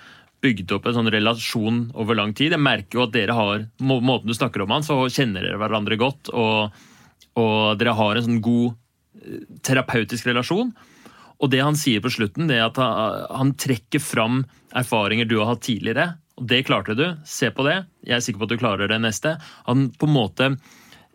[0.44, 2.54] bygd opp en sånn relasjon over lang tid.
[2.56, 5.60] Jeg merker jo at dere har, må, måten du snakker om han, så kjenner dere
[5.60, 6.32] hverandre godt.
[6.32, 6.86] Og,
[7.40, 8.78] og dere har en sånn god
[9.20, 10.72] eh, terapeutisk relasjon.
[11.40, 14.44] Og det han sier på slutten, det er at han, han trekker fram
[14.76, 16.14] erfaringer du har hatt tidligere.
[16.40, 17.06] Og det klarte du.
[17.28, 17.82] Se på det.
[18.08, 19.36] Jeg er sikker på at du klarer det neste.
[19.68, 20.52] Han på en måte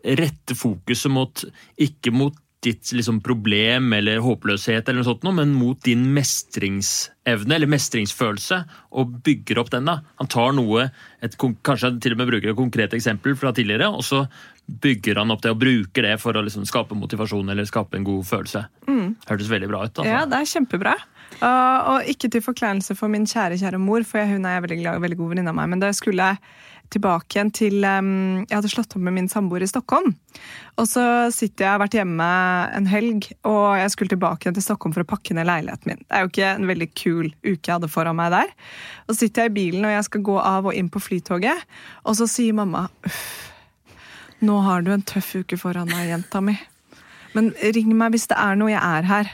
[0.05, 1.45] retter fokuset mot
[1.81, 2.35] ikke mot
[2.65, 8.61] ditt liksom, problem eller håpløshet, eller noe sånt, men mot din mestringsevne eller mestringsfølelse,
[8.97, 9.89] og bygger opp den.
[9.89, 9.99] da.
[10.21, 10.87] Han tar noe,
[11.25, 14.25] et, kanskje til og med bruker et konkret eksempel fra tidligere, og så
[14.65, 18.07] bygger han opp det og bruker det for å liksom, skape motivasjon eller skape en
[18.07, 18.65] god følelse.
[19.29, 19.91] Hørtes veldig bra ut.
[19.91, 20.09] Altså.
[20.09, 20.95] Ja, det er kjempebra.
[21.35, 25.03] Og, og ikke til forkleinelse for min kjære, kjære mor, for hun er veldig, glad,
[25.03, 25.71] veldig god venninne av meg.
[25.73, 26.29] Men da jeg skulle
[26.93, 30.13] tilbake igjen til um, Jeg hadde slått opp med min samboer i Stockholm.
[30.77, 32.27] Og så sitter jeg, jeg har vært hjemme
[32.77, 36.03] en helg, og jeg skulle tilbake igjen til Stockholm for å pakke ned leiligheten min.
[36.03, 38.53] Det er jo ikke en veldig kul uke jeg hadde foran meg der.
[39.05, 41.65] Og så sitter jeg i bilen, og jeg skal gå av og inn på flytoget,
[42.05, 43.25] og så sier mamma uff,
[44.45, 46.55] nå har du en tøff uke foran deg, jenta mi.
[47.35, 49.33] Men ring meg hvis det er noe, jeg er her.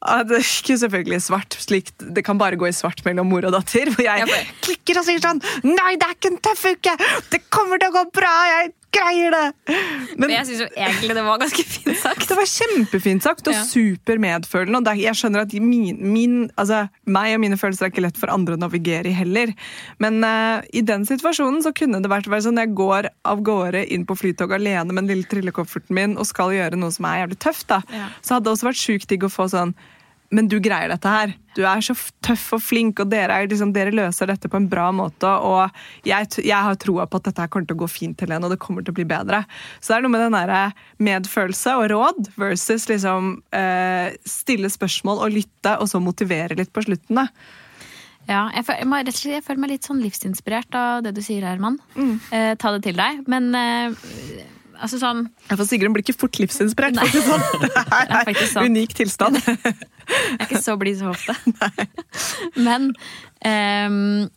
[0.00, 1.56] Ja, det er ikke selvfølgelig svart.
[1.60, 3.90] Slik, det kan bare gå i svart mellom mor og datter.
[3.92, 6.94] Hvor jeg klikker og sier sånn Nei, det er ikke en tøff uke!
[7.30, 8.32] Det kommer til å gå bra!
[8.48, 9.76] Jeg greier det!
[10.18, 12.26] Men jeg syns egentlig det var ganske fint sagt.
[12.28, 13.62] det var kjempefint sagt og Ja.
[13.64, 14.80] super medfølende.
[14.80, 18.02] Og det er- jeg skjønner at min, min, altså, meg og mine følelser er ikke
[18.02, 19.54] lett for andre å navigere i heller.
[19.98, 23.86] Men uh, i den situasjonen så kunne det vært vært sånn jeg går av gårde
[23.90, 27.26] inn på flytoget alene med den lille trillekofferten min og skal gjøre noe som er
[27.26, 27.66] jævlig tøft.
[27.68, 27.82] da.
[27.92, 28.08] Ja.
[28.22, 29.74] Så hadde det også vært sjukt digg å få sånn
[30.30, 31.32] men du greier dette her.
[31.56, 34.68] Du er så tøff og flink, og dere, er liksom, dere løser dette på en
[34.70, 35.26] bra måte.
[35.26, 38.46] Og jeg, jeg har troa på at dette her kommer til å gå fint, Helene,
[38.46, 39.42] og det kommer til å bli bedre.
[39.80, 45.24] Så det er noe med den der medfølelse og råd versus liksom eh, stille spørsmål
[45.26, 47.24] og lytte, og så motivere litt på slutten.
[47.24, 47.26] da.
[48.30, 51.80] Ja, jeg, føler, jeg føler meg litt sånn livsinspirert av det du sier, Herman.
[51.96, 52.16] Mm.
[52.30, 53.24] Eh, ta det til deg.
[53.30, 54.04] Men eh,
[54.80, 56.98] altså sånn Ja, For Sigrun blir ikke fort livsinspirert.
[56.98, 57.44] for å si Sånn.
[57.62, 59.40] Det er, Det er unik tilstand.
[59.46, 61.36] Jeg er ikke så blid så ofte.
[62.66, 62.90] Men
[63.46, 64.28] ehm,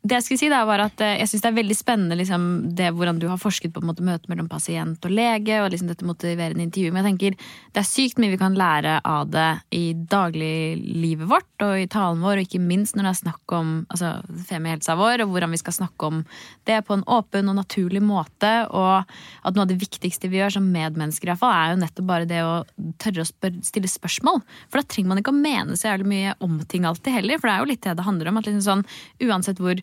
[0.00, 2.44] det jeg skulle si da, var at eh, jeg syns det er veldig spennende liksom,
[2.76, 6.06] det, hvordan du har forsket på måte, møte mellom pasient og lege, og liksom, dette
[6.08, 6.94] motiverende intervjuet.
[6.96, 7.36] Men jeg tenker
[7.74, 12.24] det er sykt mye vi kan lære av det i dagliglivet vårt og i talen
[12.24, 14.14] vår, og ikke minst når det er snakk om altså,
[14.48, 16.24] femihelsa vår, og hvordan vi skal snakke om
[16.70, 18.54] det på en åpen og naturlig måte.
[18.72, 21.82] Og at noe av det viktigste vi gjør som medmennesker, i hvert fall, er jo
[21.84, 22.56] nettopp bare det å
[23.02, 24.40] tørre å spør stille spørsmål.
[24.72, 27.50] For da trenger man ikke å mene så jævlig mye om ting alltid heller, for
[27.50, 28.40] det er jo litt det det handler om.
[28.40, 28.88] at liksom sånn,
[29.20, 29.76] Uansett hvor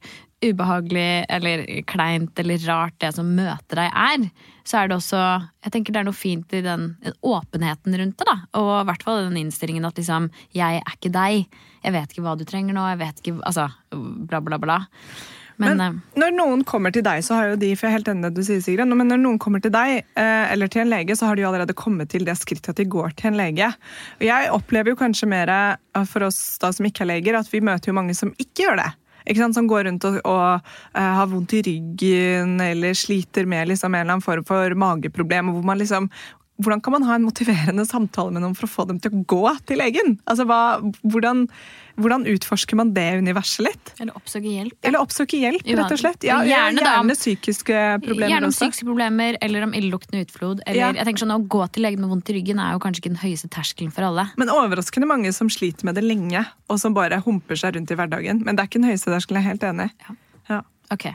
[0.46, 4.28] ubehagelig eller kleint eller rart det som møter deg er,
[4.68, 5.22] så er det også
[5.66, 8.36] Jeg tenker det er noe fint i den, den åpenheten rundt det, da.
[8.60, 11.58] Og i hvert fall den innstillingen at liksom Jeg er ikke deg.
[11.82, 12.86] Jeg vet ikke hva du trenger nå.
[12.92, 14.80] Jeg vet ikke Altså bla, bla, bla.
[15.58, 18.10] Men, men når noen kommer til deg, så har jo de for jeg er helt
[18.12, 20.92] enig det du sier, Sigrid, men når noen kommer til deg eh, eller til en
[20.92, 23.40] lege, så har de jo allerede kommet til det skrittet at de går til en
[23.40, 23.72] lege.
[24.20, 25.50] Og jeg opplever jo kanskje mer
[26.12, 28.84] for oss da som ikke er leger, at vi møter jo mange som ikke gjør
[28.84, 28.92] det
[29.54, 30.60] som går rundt og, og
[30.96, 35.52] uh, har vondt i ryggen eller sliter med liksom, en eller annen form for mageproblem.
[35.54, 36.10] hvor man liksom
[36.58, 39.24] hvordan kan man ha en motiverende samtale med noen for å få dem til å
[39.30, 40.16] gå til legen?
[40.30, 41.44] Altså, hva, hvordan,
[42.02, 43.92] hvordan, utforsker man det universet litt?
[44.02, 44.78] Eller oppsøke hjelp.
[44.82, 46.26] Eller oppsøke hjelp, rett og slett.
[46.28, 48.64] Ja, gjerne, gjerne psykiske problemer gjerne om også.
[48.66, 50.64] psykiske problemer, eller om illeluktende utflod.
[50.66, 50.90] Eller, ja.
[50.98, 53.14] jeg tenker sånn, Å gå til legen med vondt i ryggen er jo kanskje ikke
[53.14, 54.30] den høyeste terskelen for alle.
[54.42, 56.42] Men overraskende mange som sliter med det lenge,
[56.72, 58.42] og som bare humper seg rundt i hverdagen.
[58.42, 59.90] Men det er ikke den høyeste terskelen, jeg er helt enig.
[60.08, 60.20] Ja.
[60.56, 60.62] ja.
[60.98, 61.14] Okay.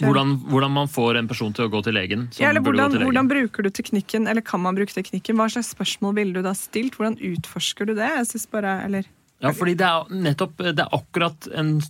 [0.00, 2.28] Hvordan, hvordan, man får en person til å gå til legen.
[2.40, 3.04] Ja, hvordan, legen.
[3.04, 5.36] hvordan, bruker du teknikken, eller kan man bruke teknikken?
[5.36, 6.96] Hva slags spørsmål ville du da stilt?
[6.96, 8.08] Hvordan utforsker du det?
[8.22, 9.10] Jeg synes bare, eller...
[9.42, 11.80] Ja, fordi det er nettopp det er akkurat en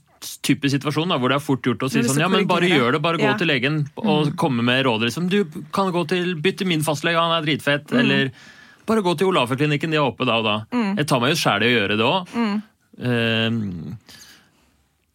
[0.47, 2.97] type situasjon da, hvor det er fort gjort å si sånn Ja, men bare gjør
[2.97, 3.03] det.
[3.05, 3.37] Bare gå ja.
[3.39, 4.35] til legen og mm.
[4.41, 5.07] komme med råd.
[5.09, 5.29] Liksom.
[5.31, 5.43] Du
[5.75, 7.93] kan gå til bytte min fastlege, han er dritfett.
[7.93, 8.01] Mm.
[8.03, 8.33] Eller
[8.89, 10.57] bare gå til Olafer-klinikken, de er oppe da og da.
[10.75, 10.97] Mm.
[10.99, 12.35] Jeg tar meg jo sjæl i å gjøre det òg.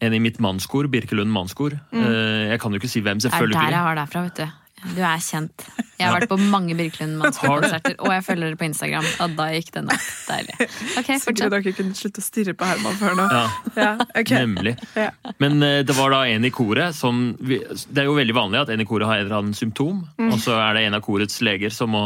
[0.00, 1.74] En i mitt mannskor, Birkelund mannskor.
[1.90, 2.04] Mm.
[2.04, 3.56] Eh, jeg kan jo ikke si hvem, selvfølgelig.
[3.56, 4.48] Det er der jeg har deg fra, vet du.
[4.94, 5.64] Du er kjent.
[5.98, 9.08] Jeg har vært på mange Birkelund Mannsgård-konserter, og jeg følger dere på Instagram.
[9.24, 10.04] Og da gikk den opp.
[10.28, 10.68] Deilig.
[11.00, 13.26] Ok, Sikkert dere kunne slutte å stirre på Herman før nå.
[13.34, 13.42] Ja,
[13.74, 14.44] ja okay.
[14.44, 14.76] Nemlig.
[14.94, 15.10] Ja.
[15.42, 17.58] Men uh, det var da en i koret som vi,
[17.90, 20.30] Det er jo veldig vanlig at en i koret har et eller annet symptom, mm.
[20.30, 22.04] og så er det en av korets leger som må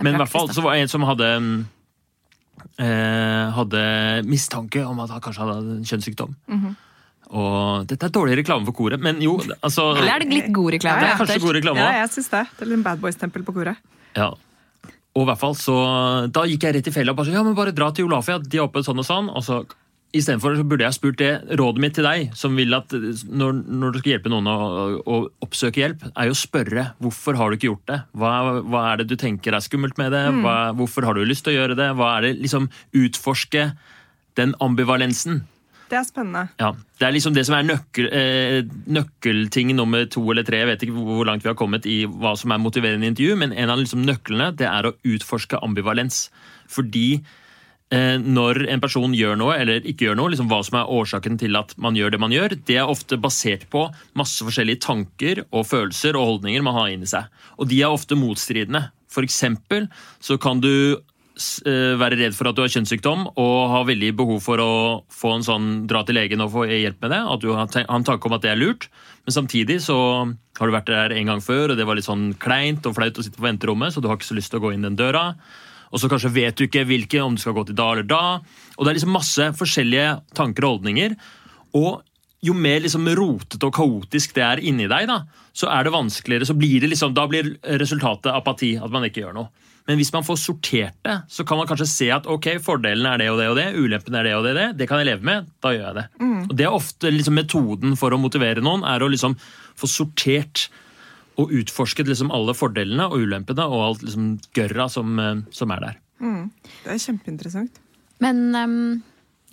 [0.00, 1.28] Men i hvert fall så var det en som hadde
[2.80, 3.84] eh, hadde
[4.28, 6.34] mistanke om at han kanskje hadde en kjønnssykdom.
[6.48, 6.74] Mm -hmm.
[7.34, 10.76] Og dette er dårlig reklame for koret, men jo altså, Eller er det litt god
[10.76, 11.02] reklame?
[11.02, 11.20] Ja, ja.
[11.20, 12.42] Kanskje god reklame Ja, jeg syns det.
[12.54, 13.80] Det er litt Bad Boys-tempel på koret.
[14.16, 14.28] Ja.
[15.16, 15.78] Og i hvert fall så,
[16.30, 18.38] Da gikk jeg rett i fella og bare så, ja, men bare dra til Olafia,
[18.38, 19.32] de er oppe sånn og sånn.
[19.32, 19.64] og så
[20.16, 23.98] Istedenfor burde jeg spurt det rådet mitt til deg, som vil at når, når du
[23.98, 24.54] skal hjelpe noen å,
[25.02, 27.98] å, oppsøke hjelp, er jo å spørre hvorfor har du ikke gjort det?
[28.16, 28.30] Hva,
[28.62, 30.22] hva er det du tenker er skummelt med det?
[30.30, 30.40] Mm.
[30.46, 31.90] Hva, hvorfor har du lyst til å gjøre det?
[31.98, 33.66] Hva er det liksom Utforske
[34.36, 35.42] den ambivalensen.
[35.86, 36.48] Det er spennende.
[36.58, 40.58] Ja, Det er liksom det som er nøkkel, eh, nøkkelting nummer to eller tre.
[40.58, 43.52] Jeg vet ikke hvor langt vi har kommet i hva som er motiverende intervju, men
[43.52, 46.30] en av liksom nøklene det er å utforske ambivalens.
[46.66, 47.20] Fordi
[47.90, 51.38] eh, når en person gjør noe eller ikke gjør noe, liksom hva som er årsaken
[51.38, 53.86] til at man gjør det man gjør, det er ofte basert på
[54.18, 57.30] masse forskjellige tanker og følelser og holdninger man har inni seg.
[57.60, 58.88] Og de er ofte motstridende.
[59.12, 59.86] For eksempel
[60.18, 60.98] så kan du
[61.36, 64.72] være redd for at du har kjønnssykdom og har veldig behov for å
[65.12, 67.20] få en sånn, dra til legen og få hjelp med det.
[67.34, 68.88] At du har en tanke om at det er lurt.
[69.26, 72.30] Men samtidig så har du vært der en gang før, og det var litt sånn
[72.40, 74.64] kleint og flaut å sitte på venterommet, så du har ikke så lyst til å
[74.64, 75.28] gå inn den døra.
[75.92, 78.24] Og så kanskje vet du ikke hvilke, om du skal gå til da eller da.
[78.76, 81.14] Og det er liksom masse forskjellige tanker og holdninger.
[81.76, 82.00] Og
[82.44, 85.22] jo mer liksom rotete og kaotisk det er inni deg, da,
[85.56, 88.74] så er det vanskeligere, så blir det liksom, da blir resultatet apati.
[88.82, 89.66] At man ikke gjør noe.
[89.86, 93.22] Men hvis man får sortert det, så kan man kanskje se at ok, fordelen er
[93.22, 94.66] det og det og det, ulempen er det og det og det.
[94.80, 95.46] Det kan jeg leve med.
[95.62, 96.06] Da gjør jeg det.
[96.18, 96.40] Mm.
[96.42, 99.38] Og Det er ofte liksom metoden for å motivere noen, er å liksom
[99.78, 100.66] få sortert
[101.38, 105.84] og utforsket liksom alle fordelene og ulempene og alt liksom gørra som, eh, som er
[105.84, 106.00] der.
[106.18, 106.50] Mm.
[106.82, 107.82] Det er kjempeinteressant.
[108.24, 108.80] Men um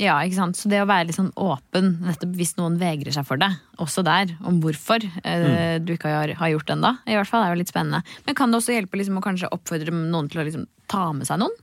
[0.01, 0.58] ja, ikke sant.
[0.58, 3.51] Så det å være litt sånn åpen, nettopp hvis noen vegrer seg for det,
[3.84, 5.86] også der, om hvorfor eh, mm.
[5.86, 8.01] du ikke har, har gjort det ennå, i hvert fall, er jo litt spennende.
[8.25, 11.29] Men kan det også hjelpe liksom, å kanskje oppfordre noen til å liksom, ta med
[11.29, 11.53] seg noen?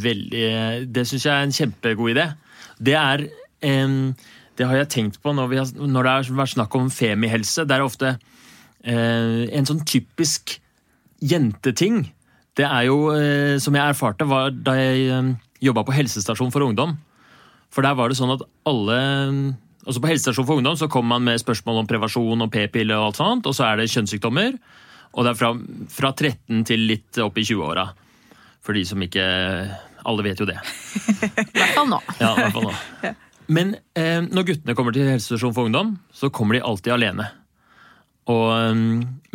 [0.00, 0.46] Veldig.
[0.92, 2.24] Det syns jeg er en kjempegod idé.
[2.80, 3.98] Det er eh,
[4.58, 7.66] Det har jeg tenkt på når, har, når det har vært snakk om femihelse.
[7.68, 10.56] Det er ofte eh, en sånn typisk
[11.20, 12.06] jenteting.
[12.58, 15.30] Det er jo, eh, som jeg erfarte var da jeg eh,
[15.68, 16.96] jobba på helsestasjon for ungdom
[17.74, 18.98] for der var det sånn at alle
[19.88, 23.06] altså På helsestasjon for ungdom så kommer man med spørsmål om prevensjon og p-pille, og
[23.06, 24.58] alt sånt, og så er det kjønnssykdommer.
[25.16, 25.52] Og det er fra,
[25.88, 27.86] fra 13 til litt opp i 20-åra.
[28.60, 29.24] For de som ikke
[30.08, 30.58] Alle vet jo det.
[31.24, 32.02] I hvert fall nå.
[32.20, 33.14] Ja, i hvert fall nå.
[33.56, 37.30] Men eh, når guttene kommer til helsestasjon for ungdom, så kommer de alltid alene.
[38.28, 38.80] Og, eh,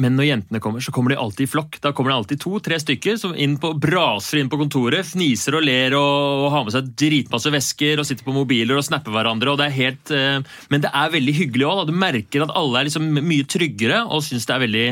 [0.04, 1.80] men når jentene kommer, så kommer de alltid i flokk.
[1.82, 5.66] Da kommer det alltid to-tre stykker som inn på, braser inn på kontoret, fniser og
[5.66, 9.54] ler og, og har med seg dritmasse vesker og sitter på mobiler og snapper hverandre.
[9.54, 11.84] og det er helt, uh, Men det er veldig hyggelig òg.
[11.90, 14.88] Du merker at alle er liksom mye tryggere og syns det er veldig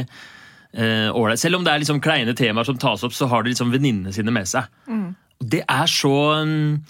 [0.72, 1.38] ålreit.
[1.38, 3.74] Uh, Selv om det er liksom kleine temaer som tas opp, så har de liksom
[3.74, 4.70] venninnene sine med seg.
[4.88, 5.10] Mm.
[5.42, 6.82] Det er så mm,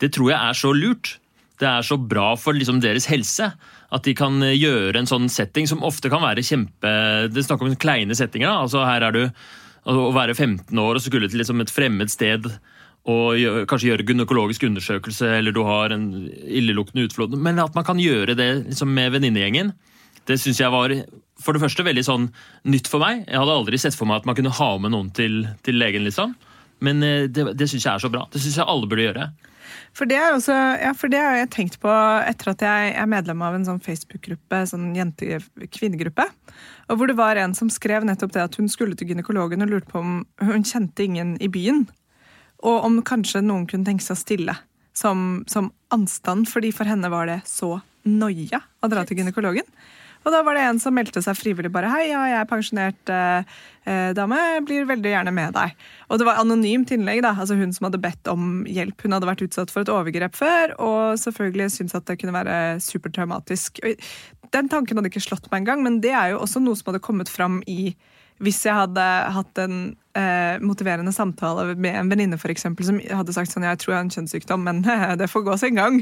[0.00, 1.16] Det tror jeg er så lurt.
[1.60, 3.52] Det er så bra for liksom deres helse
[3.94, 6.94] at de kan eh, gjøre en sånn setting som ofte kan være kjempe
[7.30, 8.50] Det er snakk om kleine settinger.
[8.50, 9.22] da, altså Her er du
[9.84, 12.48] å være 15 år og skulle til liksom et fremmed sted
[13.04, 16.06] og gjøre, kanskje gjøre gynekologisk undersøkelse, eller du har en
[16.48, 17.34] illeluktende utflod.
[17.36, 19.74] Men at man kan gjøre det liksom med venninnegjengen,
[20.24, 20.94] det syns jeg var
[21.44, 22.30] for det første veldig sånn
[22.72, 23.26] nytt for meg.
[23.28, 26.06] Jeg hadde aldri sett for meg at man kunne ha med noen til, til legen.
[26.08, 26.32] liksom.
[26.84, 28.24] Men eh, det, det syns jeg er så bra.
[28.32, 29.28] Det syns jeg alle burde gjøre.
[29.96, 31.92] For det, er også, ja, for det har jeg tenkt på
[32.26, 36.26] etter at jeg er medlem av en sånn Facebook-gruppe, sånn jente-kvinnegruppe.
[36.90, 39.72] Og hvor det var en som skrev nettopp det at hun skulle til gynekologen og
[39.72, 41.86] lurte på om hun kjente ingen i byen.
[42.64, 44.56] Og om kanskje noen kunne tenke seg å stille
[44.94, 49.66] som, som anstand, fordi for henne var det så noia å dra til gynekologen.
[50.24, 53.12] Og da var det en som meldte seg frivillig bare Hei, ja, jeg er pensjonert
[53.12, 53.56] eh,
[54.16, 55.74] dame, blir veldig gjerne med deg.
[56.08, 57.34] Og det var anonymt innlegg, da.
[57.36, 59.04] Altså hun som hadde bedt om hjelp.
[59.04, 62.80] Hun hadde vært utsatt for et overgrep før, og selvfølgelig syntes at det kunne være
[62.84, 63.82] supertraumatisk.
[64.54, 67.04] Den tanken hadde ikke slått meg engang, men det er jo også noe som hadde
[67.04, 67.94] kommet fram i
[68.42, 69.02] hvis jeg hadde
[69.36, 69.76] hatt en
[70.18, 74.10] eh, motiverende samtale med en venninne som hadde sagt sånn, jeg tror jeg har en
[74.16, 74.82] kjønnssykdom, men
[75.20, 76.00] det får gå sin gang,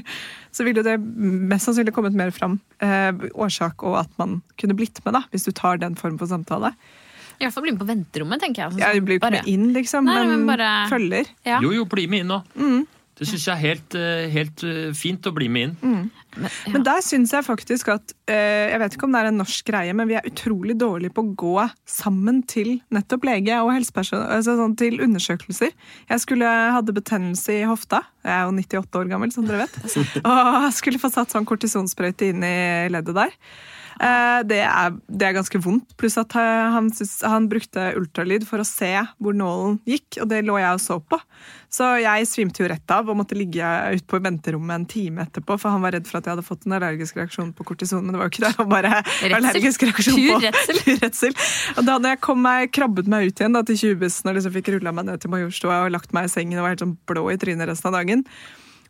[0.51, 2.59] så ville det mest sannsynlig kommet mer fram.
[2.81, 6.31] Eh, årsak og at man kunne blitt med, da, hvis du tar den form for
[6.31, 6.73] samtale.
[7.43, 8.79] I hvert fall bli med på venterommet, tenker jeg.
[8.79, 11.31] Jeg blir ikke Bare- med inn, liksom, Nei, men, men bare- følger.
[11.45, 11.59] Ja.
[11.65, 12.43] Jo, jo, bli med inn nå.
[13.23, 15.75] Det syns jeg er helt, eh, helt eh, fint å bli med inn.
[15.85, 16.71] Men, ja.
[16.73, 19.67] Men der syns jeg faktisk at eh, Jeg vet ikke om det er en norsk
[19.69, 24.25] greie, men vi er utrolig dårlige på å gå sammen til nettopp lege og helsepersonell,
[24.39, 25.75] altså sånn til undersøkelser.
[26.09, 28.01] Jeg skulle hadde betennelse i hofta.
[28.25, 29.77] Jeg er jo 98 år gammel, som dere vet.
[30.25, 32.57] Og skulle få satt sånn kortisonsprøyte inn i
[32.91, 33.37] leddet der.
[34.03, 36.89] Eh, Det er, det er ganske vondt, pluss at eh, han,
[37.31, 38.91] han brukte ultralyd for å se
[39.23, 41.19] hvor nålen gikk, og det lå jeg og så på.
[41.73, 43.63] Så jeg svimte jo rett av og måtte ligge
[43.95, 46.67] ute på venterommet en time etterpå, for han var redd for at jeg hadde fått
[46.67, 48.51] en allergisk reaksjon på kortison, men det var jo ikke det.
[48.59, 49.37] var bare Redsel.
[49.39, 50.81] allergisk reaksjon på redsel.
[51.05, 51.37] redsel.
[51.77, 54.57] Og da når jeg kom meg, krabbet meg ut igjen da, til 20-bussen og liksom
[54.59, 56.99] fikk rulla meg ned til Majorstua og lagt meg i sengen og var helt sånn
[57.09, 58.27] blå i trynet resten av dagen,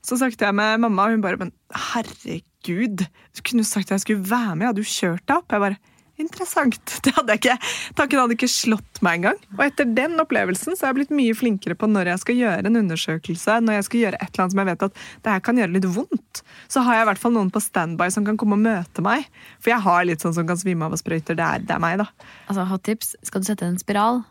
[0.03, 1.53] så snakket jeg med mamma, og hun bare Men
[1.93, 5.51] herregud, du kunne sagt at jeg skulle være med, hadde du kjørt deg opp?
[5.53, 5.81] Jeg bare
[6.21, 6.77] Interessant.
[7.05, 9.39] Det hadde jeg ikke, Tanken hadde ikke slått meg engang.
[9.57, 12.69] Og etter den opplevelsen så har jeg blitt mye flinkere på når jeg skal gjøre
[12.69, 15.45] en undersøkelse, når jeg skal gjøre et eller annet som jeg vet at det her
[15.49, 18.39] kan gjøre litt vondt, så har jeg i hvert fall noen på standby som kan
[18.41, 19.25] komme og møte meg.
[19.63, 21.39] For jeg har litt sånn som kan svime av og sprøyter.
[21.39, 22.09] Det er, det er meg, da.
[22.47, 23.17] Altså, hot tips.
[23.27, 24.23] Skal du sette en spiral,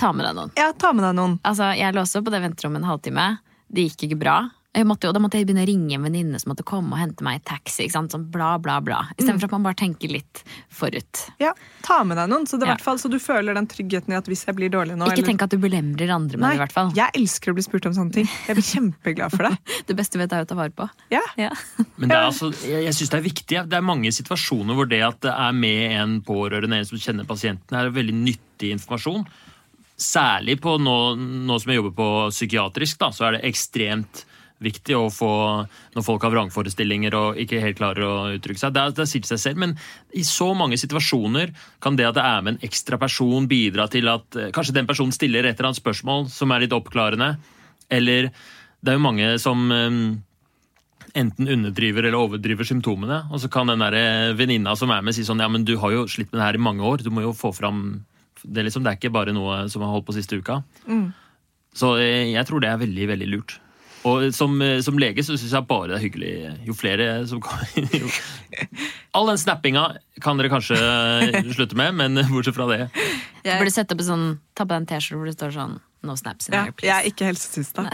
[0.00, 0.52] ta med deg noen.
[0.58, 1.38] Ja, ta med deg noen.
[1.46, 3.30] Altså, jeg låste opp på det venterommet en halvtime.
[3.70, 4.38] Det gikk ikke bra.
[4.74, 6.98] Jeg måtte jo, da måtte jeg begynne å ringe en venninne som måtte komme og
[6.98, 7.84] hente meg i taxi.
[7.84, 8.10] Ikke sant?
[8.14, 9.04] Sånn bla, bla, bla.
[9.14, 10.42] Istedenfor at man bare tenker litt
[10.74, 11.20] forut.
[11.38, 11.52] Ja,
[11.86, 12.74] Ta med deg noen, så, det, Ja.
[12.74, 15.18] hvert fall, så du føler den tryggheten i at hvis jeg blir dårlig nå Ikke
[15.20, 16.90] eller- tenk at du belemrer andre med Nei, det, i hvert fall.
[16.96, 18.28] Jeg elsker å bli spurt om sånne ting.
[18.48, 19.58] Jeg blir kjempeglad for det.
[19.86, 20.88] Det beste vet jeg å ta vare på.
[21.12, 21.20] Ja.
[21.38, 21.50] Ja.
[21.98, 23.62] Men det er altså, jeg, jeg synes det er viktig.
[23.68, 27.24] Det er mange situasjoner hvor det at det er med en pårørende, en som kjenner
[27.28, 29.26] pasienten, er veldig nyttig informasjon.
[30.00, 30.96] Særlig på nå,
[31.46, 34.24] nå som jeg jobber på psykiatrisk, da, så er det ekstremt
[34.64, 35.30] viktig å få
[35.94, 38.74] Når folk har vrangforestillinger og ikke helt klarer å uttrykke seg.
[38.74, 39.76] Det, det sier seg selv, men
[40.16, 44.10] i så mange situasjoner kan det at det er med en ekstra person, bidra til
[44.10, 47.34] at eh, kanskje den personen stiller et eller annet spørsmål som er litt oppklarende.
[47.92, 48.30] Eller
[48.84, 49.98] det er jo mange som eh,
[51.14, 53.22] enten underdriver eller overdriver symptomene.
[53.30, 55.76] Og så kan den der eh, venninna som er med, si sånn Ja, men du
[55.82, 57.04] har jo slitt med det her i mange år.
[57.04, 58.04] Du må jo få fram
[58.42, 60.60] Det, er liksom, det er ikke bare noe som har holdt på siste uka.
[61.74, 63.58] Så eh, jeg tror det er veldig, veldig lurt.
[64.04, 66.32] Og som, eh, som lege så syns jeg bare det er hyggelig
[66.68, 68.08] jo flere som kommer jo.
[69.16, 69.84] All den snappinga
[70.24, 72.82] kan dere kanskje eh, slutte med, men bortsett fra det.
[73.44, 75.74] Du burde sette opp en sånn, ta på deg en T-skjorte hvor det står sånn
[76.04, 77.14] No snaps in Ja, here, jeg er please.
[77.14, 77.80] ikke helsesista.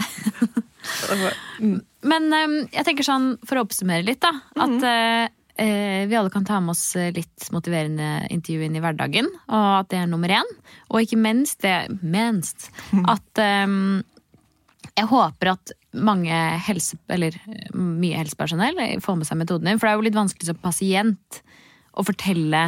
[2.11, 4.31] Men ehm, jeg tenker sånn, for å oppsummere litt, da.
[4.59, 5.25] At eh,
[5.63, 6.83] eh, vi alle kan ta med oss
[7.15, 9.29] litt motiverende intervju inn i hverdagen.
[9.47, 10.49] Og at det er nummer én.
[10.89, 12.67] Og ikke minst det minst,
[13.07, 14.01] at ehm,
[14.97, 16.35] jeg håper at mange
[16.67, 17.35] helse, eller
[17.75, 19.79] mye helsepersonell får med seg metoden din.
[19.79, 21.41] For det er jo litt vanskelig som pasient
[21.91, 22.63] å fortelle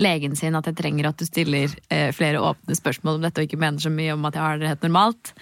[0.00, 3.48] legen sin at jeg trenger at du stiller eh, flere åpne spørsmål om dette, og
[3.48, 5.34] ikke mener så mye om at jeg har det helt normalt.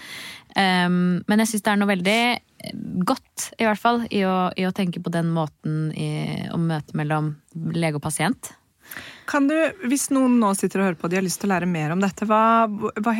[0.52, 4.50] Um, men jeg syns det er noe veldig eh, godt i hvert fall, i å,
[4.52, 6.10] i å tenke på den måten i,
[6.52, 7.32] om møtet mellom
[7.72, 8.52] lege og pasient.
[9.30, 9.56] Kan du,
[9.88, 11.94] Hvis noen nå sitter og hører på og de har lyst til å lære mer
[11.94, 13.14] om dette, hva, hva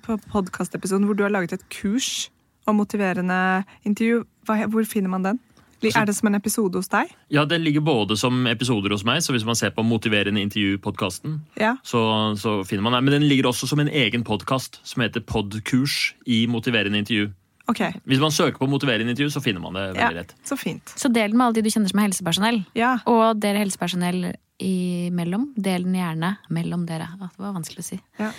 [0.00, 2.30] på podkastepisoden hvor du har laget et kurs
[2.70, 5.40] om motiverende intervju, hvor finner man den?
[5.80, 7.08] Er det som en episode hos deg?
[7.32, 11.38] Ja, Den ligger både som episoder hos meg, så hvis man ser på Motiverende intervju-podkasten,
[11.56, 11.76] Ja.
[11.82, 13.04] så, så finner man den.
[13.06, 17.30] Men den ligger også som en egen podkast som heter Podkurs i motiverende intervju.
[17.70, 17.92] Okay.
[18.04, 20.34] Hvis man søker på motiverende intervju, så finner man det Ja, veldig lett.
[20.44, 20.84] så fint.
[20.98, 22.64] Så del den med alle de du kjenner som er helsepersonell.
[22.76, 22.98] Ja.
[23.06, 25.52] Og dere helsepersonell imellom.
[25.56, 27.08] Del den gjerne mellom dere.
[27.16, 28.00] Det var vanskelig å si.
[28.20, 28.32] Ja.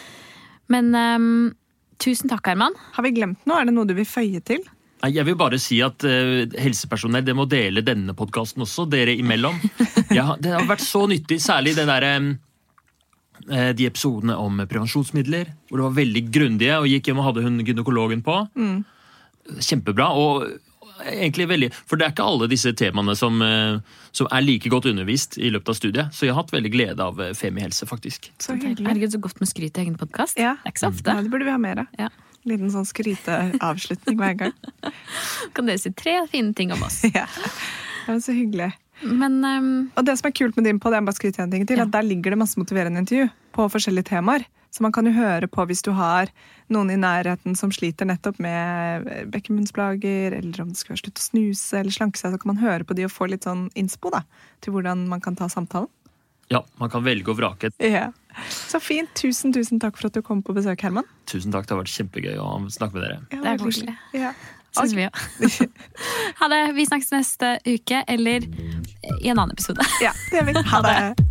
[0.70, 1.54] Men ehm,
[2.02, 2.76] tusen takk, Herman.
[2.96, 3.62] Har vi glemt noe?
[3.62, 4.64] Er det noe du vil føye til?
[5.02, 9.58] Jeg vil bare si at uh, helsepersonell det må dele denne podkasten også, dere imellom.
[10.12, 12.06] Ja, det har vært så nyttig, særlig den der,
[13.48, 17.46] eh, de episodene om prevensjonsmidler, hvor det var veldig grundige, og gikk hjem og hadde
[17.46, 18.36] hun gynekologen på.
[19.64, 20.10] Kjempebra.
[20.20, 20.50] og
[21.06, 23.80] egentlig veldig, For det er ikke alle disse temaene som, eh,
[24.12, 26.14] som er like godt undervist i løpet av studiet.
[26.16, 28.32] Så jeg har hatt veldig glede av eh, Femihelse, faktisk.
[28.42, 28.88] Så hyggelig.
[28.88, 30.40] Herregud, så godt med skryt i egen podkast.
[30.40, 30.56] Ja.
[30.62, 31.16] Det er ikke så ofte.
[31.16, 31.98] Ja, det burde vi ha mer av.
[32.00, 32.10] Ja.
[32.50, 34.54] Liten sånn skryteavslutning hver gang.
[35.54, 37.04] Kan dere si tre fine ting om oss.
[37.14, 37.28] Ja.
[38.02, 38.72] Det var så hyggelig.
[39.06, 39.68] Men um...
[39.98, 41.84] Og det som er kult med din ting til, Ja.
[41.84, 44.46] at der ligger det masse motiverende intervju på forskjellige temaer.
[44.72, 46.32] Så man kan jo høre på hvis du har
[46.74, 51.26] noen i nærheten som sliter nettopp med bekkenbunnsplager, eller om det skal være slutt å
[51.26, 54.12] snuse eller slanke seg, så kan man høre på de og få litt sånn innspo
[54.14, 54.24] da,
[54.64, 55.90] til hvordan man kan ta samtalen.
[56.52, 57.70] Ja, Man kan velge å vrake.
[57.80, 58.10] Ja.
[58.52, 59.08] Så fint.
[59.16, 61.08] Tusen, tusen takk for at du kom på besøk, Herman.
[61.32, 63.20] Tusen takk, det har vært kjempegøy å snakke med dere.
[63.32, 63.96] Ja, Det er koselig.
[64.20, 64.34] Ja.
[64.76, 65.22] syns vi òg.
[66.42, 66.60] Ha det.
[66.76, 68.44] Vi snakkes neste uke, eller
[69.22, 69.84] i en annen episode.
[70.04, 70.66] Ja, det gjør vi.
[70.74, 71.31] Ha det.